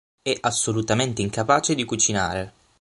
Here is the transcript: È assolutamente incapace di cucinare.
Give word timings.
È 0.23 0.35
assolutamente 0.41 1.21
incapace 1.21 1.75
di 1.75 1.85
cucinare. 1.85 2.53